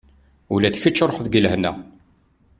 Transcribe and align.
Ula 0.53 0.73
d 0.73 0.75
kečč 0.81 0.99
ruḥ 1.07 1.17
deg 1.21 1.39
lehna. 1.43 1.71